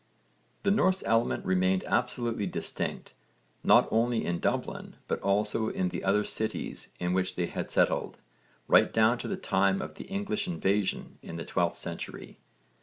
The 0.63 0.71
Norse 0.71 1.03
element 1.05 1.45
remained 1.45 1.83
absolutely 1.83 2.47
distinct, 2.47 3.13
not 3.63 3.87
only 3.91 4.25
in 4.25 4.39
Dublin 4.39 4.95
but 5.07 5.21
also 5.21 5.69
in 5.69 5.89
the 5.89 6.03
other 6.03 6.23
cities 6.23 6.91
in 6.99 7.13
which 7.13 7.35
they 7.35 7.45
had 7.45 7.69
settled, 7.69 8.17
right 8.67 8.91
down 8.91 9.19
to 9.19 9.27
the 9.27 9.37
time 9.37 9.79
of 9.79 9.93
the 9.93 10.05
English 10.05 10.47
invasion 10.47 11.19
in 11.21 11.35
the 11.35 11.45
12th 11.45 11.75
century. 11.75 12.39